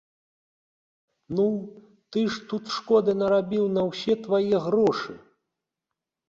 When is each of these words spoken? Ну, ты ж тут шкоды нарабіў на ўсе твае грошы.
Ну, 1.39 1.45
ты 2.15 2.19
ж 2.35 2.41
тут 2.53 2.63
шкоды 2.77 3.11
нарабіў 3.21 3.69
на 3.75 3.81
ўсе 3.91 4.17
твае 4.25 4.55
грошы. 4.65 5.13